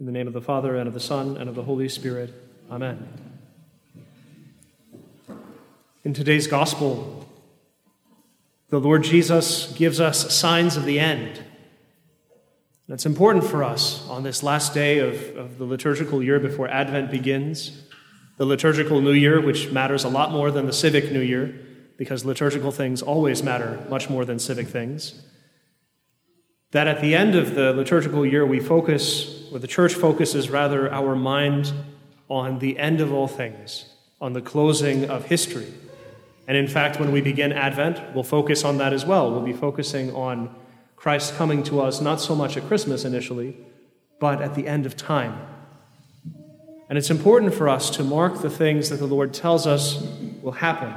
[0.00, 2.34] In the name of the Father, and of the Son, and of the Holy Spirit.
[2.68, 3.06] Amen.
[6.02, 7.28] In today's gospel,
[8.70, 11.44] the Lord Jesus gives us signs of the end.
[12.88, 17.12] It's important for us on this last day of, of the liturgical year before Advent
[17.12, 17.84] begins,
[18.36, 21.54] the liturgical new year, which matters a lot more than the civic new year,
[21.96, 25.24] because liturgical things always matter much more than civic things.
[26.74, 30.92] That at the end of the liturgical year, we focus, or the church focuses rather,
[30.92, 31.72] our mind
[32.28, 33.84] on the end of all things,
[34.20, 35.72] on the closing of history.
[36.48, 39.30] And in fact, when we begin Advent, we'll focus on that as well.
[39.30, 40.52] We'll be focusing on
[40.96, 43.56] Christ coming to us not so much at Christmas initially,
[44.18, 45.38] but at the end of time.
[46.88, 50.04] And it's important for us to mark the things that the Lord tells us
[50.42, 50.92] will happen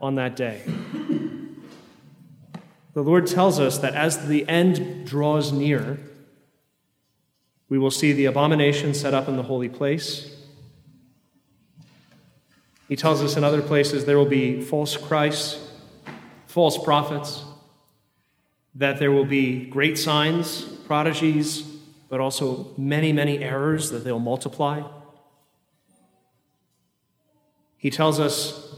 [0.00, 0.62] on that day.
[2.94, 5.98] The Lord tells us that as the end draws near,
[7.68, 10.36] we will see the abomination set up in the holy place.
[12.88, 15.58] He tells us in other places there will be false Christs,
[16.46, 17.42] false prophets,
[18.74, 21.62] that there will be great signs, prodigies,
[22.10, 24.82] but also many, many errors that they'll multiply.
[27.78, 28.76] He tells us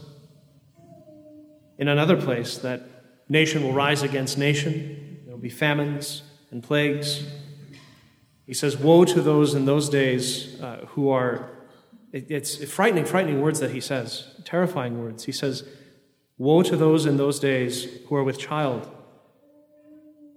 [1.77, 2.94] in another place that
[3.27, 5.21] Nation will rise against nation.
[5.25, 7.23] There will be famines and plagues.
[8.45, 11.49] He says, Woe to those in those days uh, who are,
[12.11, 15.23] it, it's frightening, frightening words that he says, terrifying words.
[15.23, 15.67] He says,
[16.37, 18.89] Woe to those in those days who are with child.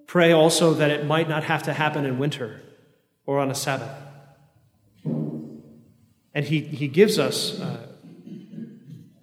[0.07, 2.63] Pray also that it might not have to happen in winter
[3.27, 3.91] or on a Sabbath.
[5.05, 7.87] And he, he gives us uh,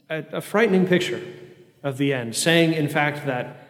[0.09, 1.21] a, a frightening picture
[1.85, 3.67] of the end, saying, in fact, that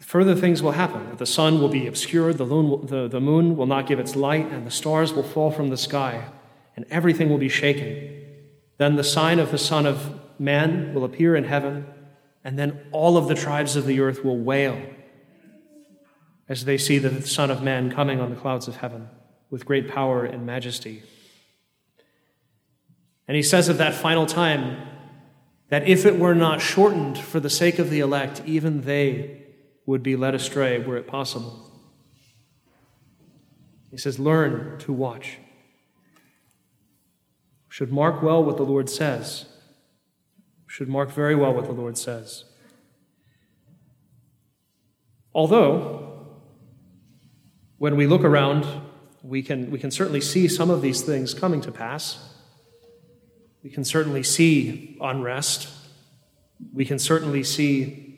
[0.00, 1.10] further things will happen.
[1.10, 4.16] that The sun will be obscured, the will, the, the moon will not give its
[4.16, 6.24] light, and the stars will fall from the sky,
[6.74, 8.24] and everything will be shaken.
[8.78, 11.86] Then the sign of the Son of Man will appear in heaven,
[12.42, 14.80] and then all of the tribes of the earth will wail
[16.48, 19.10] as they see the Son of Man coming on the clouds of heaven
[19.50, 21.02] with great power and majesty.
[23.28, 24.89] And he says of that final time,
[25.70, 29.44] that if it were not shortened for the sake of the elect, even they
[29.86, 31.70] would be led astray were it possible.
[33.90, 35.38] He says, Learn to watch.
[37.68, 39.46] Should mark well what the Lord says.
[40.66, 42.44] Should mark very well what the Lord says.
[45.32, 46.26] Although,
[47.78, 48.66] when we look around,
[49.22, 52.29] we can, we can certainly see some of these things coming to pass.
[53.62, 55.68] We can certainly see unrest.
[56.72, 58.10] We can certainly see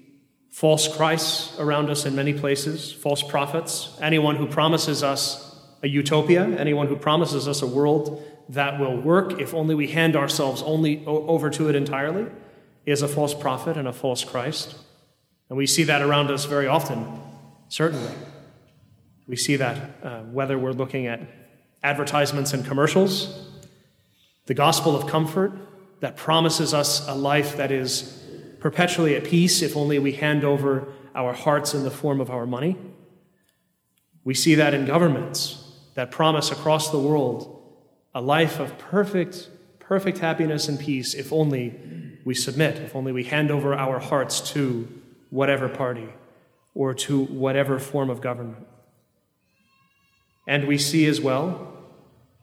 [0.50, 5.48] false Christs around us in many places, false prophets, anyone who promises us
[5.82, 10.14] a utopia, anyone who promises us a world that will work if only we hand
[10.14, 12.26] ourselves only over to it entirely
[12.84, 14.76] is a false prophet and a false Christ.
[15.48, 17.06] And we see that around us very often,
[17.68, 18.12] certainly.
[19.26, 21.20] We see that uh, whether we're looking at
[21.82, 23.41] advertisements and commercials,
[24.46, 25.52] the gospel of comfort
[26.00, 28.24] that promises us a life that is
[28.58, 32.46] perpetually at peace if only we hand over our hearts in the form of our
[32.46, 32.76] money.
[34.24, 35.58] We see that in governments
[35.94, 37.60] that promise across the world
[38.14, 39.48] a life of perfect,
[39.78, 41.74] perfect happiness and peace if only
[42.24, 44.88] we submit, if only we hand over our hearts to
[45.30, 46.08] whatever party
[46.74, 48.66] or to whatever form of government.
[50.46, 51.71] And we see as well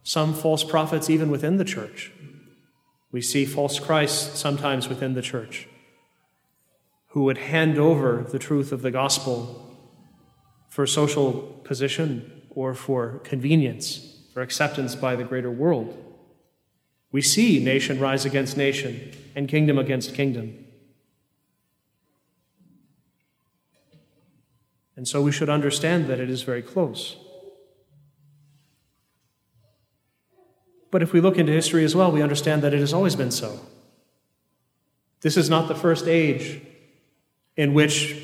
[0.03, 2.11] some false prophets even within the church.
[3.11, 5.67] We see false Christs sometimes within the church
[7.09, 9.77] who would hand over the truth of the gospel
[10.69, 11.33] for social
[11.63, 15.97] position or for convenience, for acceptance by the greater world.
[17.11, 20.65] We see nation rise against nation and kingdom against kingdom.
[24.95, 27.15] And so we should understand that it is very close.
[30.91, 33.31] But if we look into history as well, we understand that it has always been
[33.31, 33.59] so.
[35.21, 36.61] This is not the first age
[37.57, 38.15] in which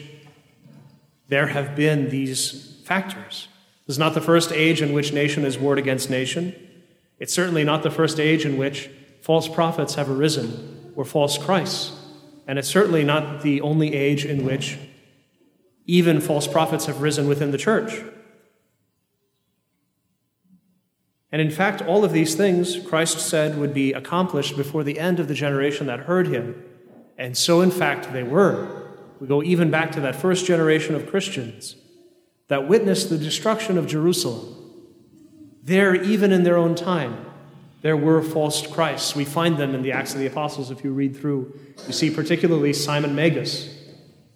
[1.27, 3.47] there have been these factors.
[3.85, 6.55] This is not the first age in which nation is warred against nation.
[7.19, 8.89] It's certainly not the first age in which
[9.21, 11.91] false prophets have arisen or false Christs.
[12.47, 14.77] And it's certainly not the only age in which
[15.85, 18.01] even false prophets have risen within the church.
[21.35, 25.19] And in fact, all of these things Christ said would be accomplished before the end
[25.19, 26.63] of the generation that heard him.
[27.17, 28.93] And so, in fact, they were.
[29.19, 31.75] We go even back to that first generation of Christians
[32.47, 34.45] that witnessed the destruction of Jerusalem.
[35.61, 37.25] there, even in their own time,
[37.81, 39.13] there were false Christs.
[39.13, 41.53] We find them in the Acts of the Apostles if you read through.
[41.85, 43.77] You see, particularly Simon Magus,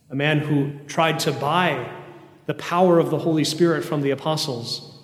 [0.10, 1.90] a man who tried to buy
[2.46, 4.99] the power of the Holy Spirit from the apostles,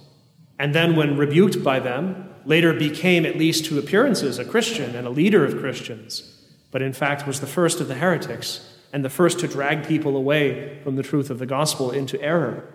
[0.58, 5.06] and then, when rebuked by them, later became, at least to appearances, a Christian and
[5.06, 6.42] a leader of Christians,
[6.72, 10.16] but in fact was the first of the heretics and the first to drag people
[10.16, 12.72] away from the truth of the gospel into error.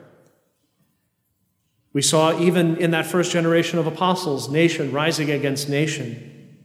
[1.93, 6.59] We saw even in that first generation of apostles, nation rising against nation.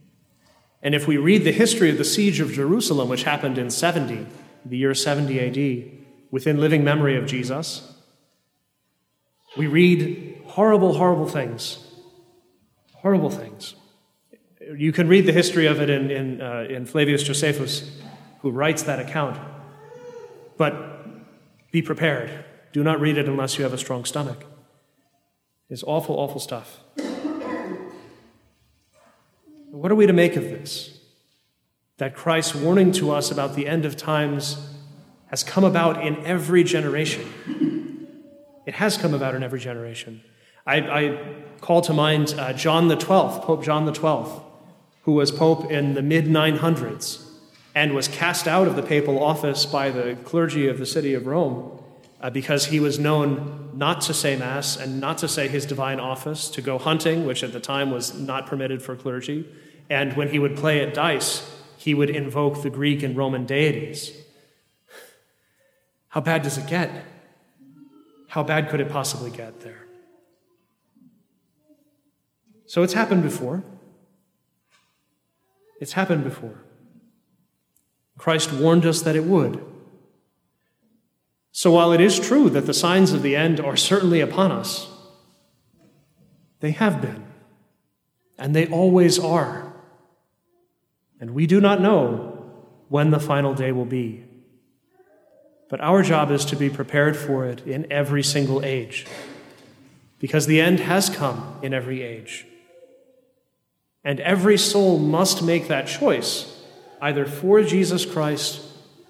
[0.84, 4.28] And if we read the history of the siege of Jerusalem, which happened in 70,
[4.66, 7.95] the year 70 AD, within living memory of Jesus,
[9.58, 11.80] we read horrible, horrible things.
[12.94, 13.76] Horrible things.
[14.76, 17.92] You can read the history of it in, in, uh, in Flavius Josephus,
[18.42, 19.40] who writes that account.
[20.58, 22.46] But be prepared.
[22.74, 24.46] Do not read it unless you have a strong stomach.
[25.70, 26.80] It's awful, awful stuff.
[29.72, 31.00] What are we to make of this?
[31.98, 34.74] That Christ's warning to us about the end of times
[35.28, 37.26] has come about in every generation.
[38.66, 40.22] It has come about in every generation.
[40.66, 44.42] I, I call to mind uh, John the Twelfth, Pope John the Twelfth,
[45.04, 47.24] who was pope in the mid 900s
[47.76, 51.28] and was cast out of the papal office by the clergy of the city of
[51.28, 51.84] Rome
[52.22, 56.00] uh, because he was known not to say Mass and not to say his divine
[56.00, 59.46] office, to go hunting, which at the time was not permitted for clergy.
[59.90, 61.48] And when he would play at dice,
[61.78, 64.12] he would invoke the Greek and Roman deities.
[66.08, 66.90] How bad does it get?
[68.36, 69.86] How bad could it possibly get there?
[72.66, 73.64] So it's happened before.
[75.80, 76.62] It's happened before.
[78.18, 79.64] Christ warned us that it would.
[81.54, 84.90] So while it is true that the signs of the end are certainly upon us,
[86.60, 87.24] they have been,
[88.38, 89.74] and they always are.
[91.22, 92.52] And we do not know
[92.90, 94.26] when the final day will be.
[95.70, 99.06] But our job is to be prepared for it in every single age,
[100.20, 102.46] because the end has come in every age.
[104.04, 106.64] And every soul must make that choice,
[107.02, 108.62] either for Jesus Christ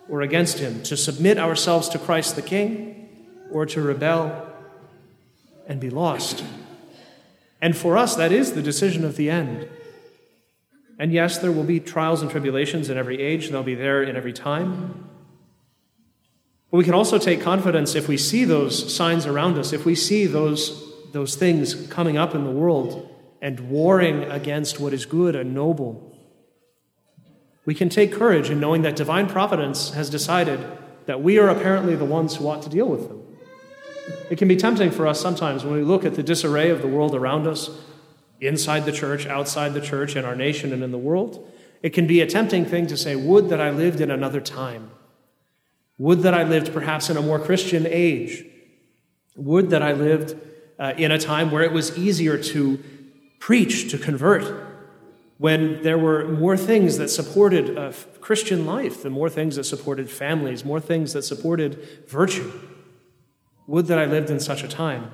[0.07, 3.09] or against him, to submit ourselves to Christ the King,
[3.51, 4.47] or to rebel
[5.67, 6.43] and be lost.
[7.61, 9.67] And for us, that is the decision of the end.
[10.99, 14.15] And yes, there will be trials and tribulations in every age, they'll be there in
[14.15, 15.09] every time.
[16.75, 19.95] But we can also take confidence if we see those signs around us, if we
[19.95, 20.83] see those,
[21.13, 23.09] those things coming up in the world
[23.41, 26.11] and warring against what is good and noble
[27.63, 30.59] we can take courage in knowing that divine providence has decided
[31.05, 33.23] that we are apparently the ones who ought to deal with them.
[34.29, 36.89] It can be tempting for us sometimes when we look at the disarray of the
[36.89, 37.69] world around us,
[38.41, 41.49] inside the church, outside the church, in our nation, and in the world.
[41.81, 44.91] It can be a tempting thing to say, Would that I lived in another time.
[45.97, 48.45] Would that I lived perhaps in a more Christian age.
[49.35, 50.35] Would that I lived
[50.77, 52.83] uh, in a time where it was easier to
[53.39, 54.65] preach, to convert,
[55.37, 60.09] when there were more things that supported a Christian life, the more things that supported
[60.09, 62.51] families, more things that supported virtue.
[63.67, 65.11] Would that I lived in such a time.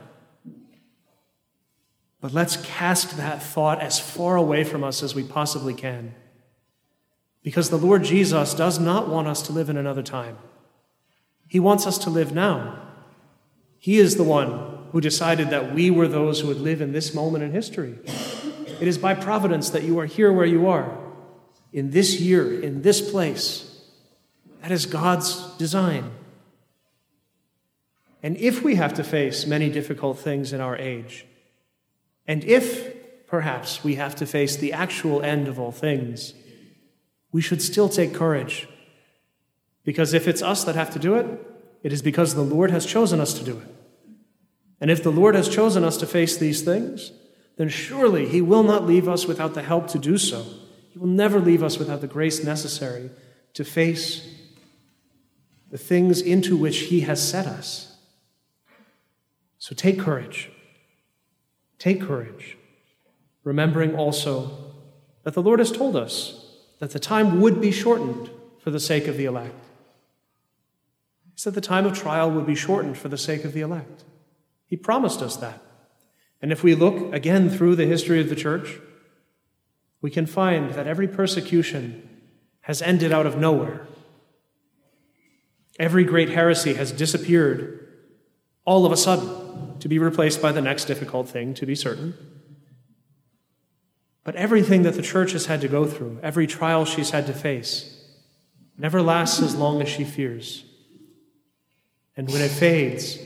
[2.20, 6.14] But let's cast that thought as far away from us as we possibly can.
[7.42, 10.38] Because the Lord Jesus does not want us to live in another time.
[11.52, 12.80] He wants us to live now.
[13.78, 17.14] He is the one who decided that we were those who would live in this
[17.14, 17.98] moment in history.
[18.80, 20.98] It is by providence that you are here where you are,
[21.74, 23.84] in this year, in this place.
[24.62, 26.12] That is God's design.
[28.24, 31.26] And if we have to face many difficult things in our age,
[32.26, 36.34] and if perhaps we have to face the actual end of all things,
[37.34, 38.70] we should still take courage.
[39.84, 41.26] Because if it's us that have to do it,
[41.84, 43.68] it is because the Lord has chosen us to do it.
[44.80, 47.12] And if the Lord has chosen us to face these things,
[47.58, 50.46] then surely He will not leave us without the help to do so.
[50.90, 53.12] He will never leave us without the grace necessary
[53.54, 54.28] to face
[55.70, 57.96] the things into which He has set us.
[59.58, 60.52] So take courage.
[61.78, 62.58] Take courage,
[63.44, 64.74] remembering also
[65.24, 69.08] that the Lord has told us that the time would be shortened for the sake
[69.08, 69.56] of the elect.
[71.42, 74.04] Said the time of trial would be shortened for the sake of the elect.
[74.68, 75.60] He promised us that.
[76.40, 78.78] And if we look again through the history of the church,
[80.04, 82.08] we can find that every persecution
[82.60, 83.88] has ended out of nowhere.
[85.80, 87.88] Every great heresy has disappeared
[88.64, 92.14] all of a sudden to be replaced by the next difficult thing, to be certain.
[94.24, 97.34] But everything that the church has had to go through, every trial she's had to
[97.34, 98.00] face,
[98.78, 100.66] never lasts as long as she fears.
[102.18, 103.18] And when it fades,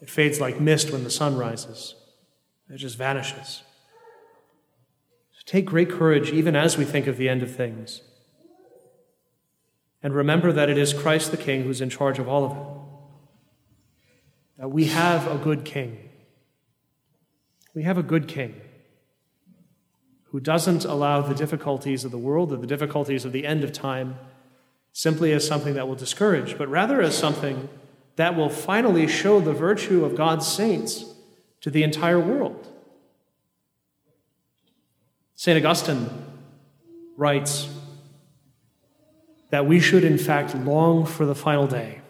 [0.00, 1.94] it fades like mist when the sun rises.
[2.70, 3.62] It just vanishes.
[5.32, 8.00] So take great courage even as we think of the end of things.
[10.02, 12.66] And remember that it is Christ the King who's in charge of all of it.
[14.58, 16.08] That we have a good King.
[17.74, 18.60] We have a good King
[20.24, 23.72] who doesn't allow the difficulties of the world or the difficulties of the end of
[23.72, 24.16] time
[24.92, 27.68] simply as something that will discourage, but rather as something
[28.16, 31.04] that will finally show the virtue of God's saints
[31.62, 32.68] to the entire world.
[35.34, 35.64] St.
[35.64, 36.08] Augustine
[37.16, 37.68] writes
[39.50, 42.00] that we should, in fact, long for the final day,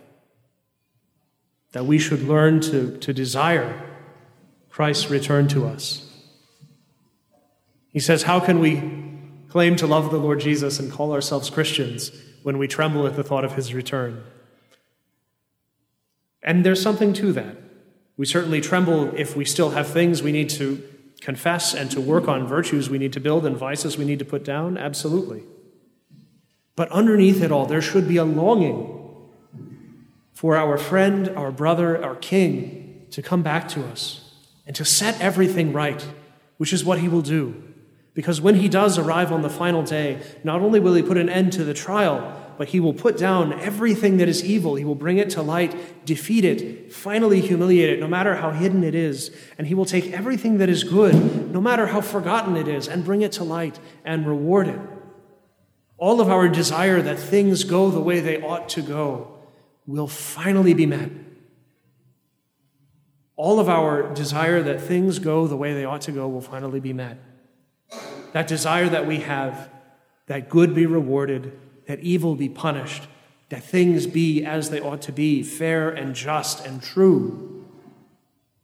[1.73, 3.81] that we should learn to, to desire
[4.71, 6.09] Christ's return to us.
[7.89, 8.83] He says, How can we
[9.49, 12.11] claim to love the Lord Jesus and call ourselves Christians
[12.43, 14.23] when we tremble at the thought of his return?
[16.43, 17.57] And there's something to that.
[18.17, 20.83] We certainly tremble if we still have things we need to
[21.21, 24.25] confess and to work on, virtues we need to build and vices we need to
[24.25, 24.77] put down.
[24.77, 25.45] Absolutely.
[26.75, 28.99] But underneath it all, there should be a longing
[30.33, 34.35] for our friend, our brother, our king to come back to us
[34.67, 36.07] and to set everything right,
[36.57, 37.63] which is what he will do.
[38.15, 41.29] Because when he does arrive on the final day, not only will he put an
[41.29, 44.75] end to the trial, but he will put down everything that is evil.
[44.75, 48.85] He will bring it to light, defeat it, finally humiliate it, no matter how hidden
[48.85, 49.35] it is.
[49.57, 53.05] And he will take everything that is good, no matter how forgotten it is, and
[53.05, 54.79] bring it to light and reward it.
[55.97, 59.39] All of our desire that things go the way they ought to go
[59.87, 61.11] will finally be met.
[63.37, 66.81] All of our desire that things go the way they ought to go will finally
[66.81, 67.19] be met.
[68.33, 69.71] That desire that we have,
[70.27, 73.07] that good be rewarded, that evil be punished,
[73.51, 77.67] that things be as they ought to be, fair and just and true,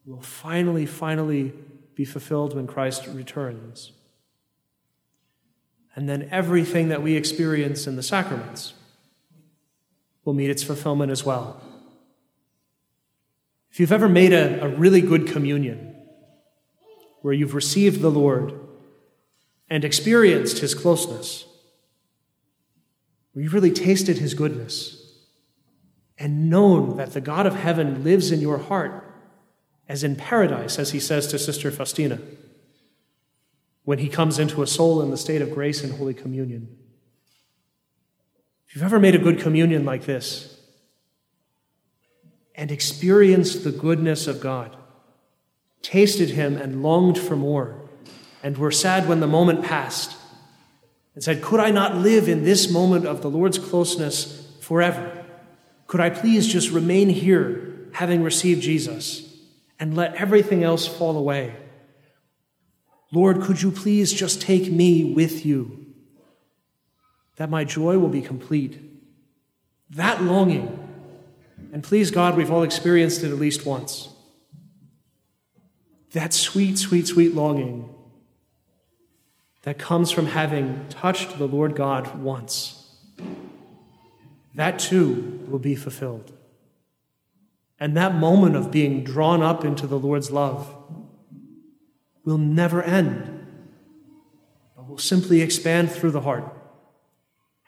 [0.07, 1.53] will finally, finally
[1.95, 3.93] be fulfilled when Christ returns.
[5.95, 8.73] And then everything that we experience in the sacraments
[10.25, 11.61] will meet its fulfillment as well.
[13.71, 15.97] If you've ever made a, a really good communion,
[17.21, 18.59] where you've received the Lord
[19.71, 21.45] and experienced his closeness,
[23.35, 24.99] We really tasted his goodness
[26.19, 29.05] and known that the God of heaven lives in your heart
[29.89, 32.19] as in paradise, as he says to Sister Faustina,
[33.85, 36.77] when he comes into a soul in the state of grace and Holy Communion.
[38.67, 40.61] If you've ever made a good communion like this
[42.55, 44.77] and experienced the goodness of God,
[45.81, 47.88] tasted him and longed for more,
[48.43, 50.17] and were sad when the moment passed,
[51.15, 55.25] and said, Could I not live in this moment of the Lord's closeness forever?
[55.87, 59.37] Could I please just remain here, having received Jesus,
[59.81, 61.57] and let everything else fall away?
[63.11, 65.87] Lord, could you please just take me with you,
[67.37, 68.79] that my joy will be complete?
[69.91, 70.87] That longing,
[71.73, 74.11] and please God, we've all experienced it at least once.
[76.13, 77.95] That sweet, sweet, sweet longing
[79.63, 82.97] that comes from having touched the Lord God once.
[84.55, 86.33] That too will be fulfilled.
[87.81, 90.75] And that moment of being drawn up into the Lord's love
[92.25, 93.47] will never end,
[94.77, 96.45] but will simply expand through the heart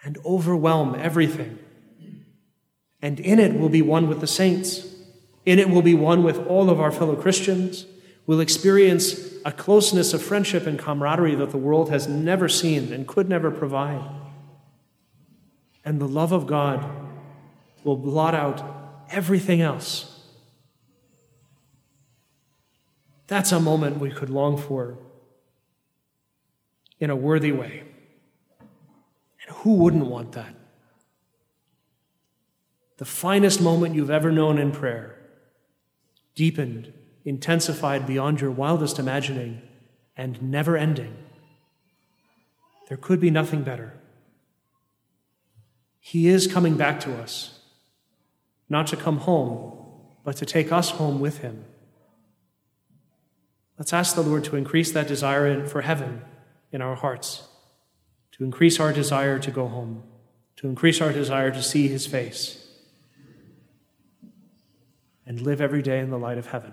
[0.03, 1.59] and overwhelm everything.
[3.03, 4.87] And in it will be one with the saints.
[5.47, 7.87] In it will be one with all of our fellow Christians.
[8.27, 13.07] We'll experience a closeness of friendship and camaraderie that the world has never seen and
[13.07, 14.05] could never provide.
[15.85, 16.85] And the love of God
[17.85, 18.63] will blot out
[19.11, 20.21] everything else.
[23.27, 24.99] That's a moment we could long for
[26.99, 27.85] in a worthy way.
[29.47, 30.55] And who wouldn't want that?
[32.99, 35.17] The finest moment you've ever known in prayer,
[36.35, 36.93] deepened
[37.25, 39.63] intensified beyond your wildest imagining,
[40.17, 41.17] and never ending.
[42.89, 43.95] There could be nothing better.
[46.01, 47.61] He is coming back to us,
[48.69, 49.77] not to come home,
[50.25, 51.65] but to take us home with Him.
[53.79, 56.23] Let's ask the Lord to increase that desire for heaven
[56.73, 57.49] in our hearts,
[58.33, 60.03] to increase our desire to go home,
[60.57, 62.67] to increase our desire to see His face,
[65.25, 66.73] and live every day in the light of heaven.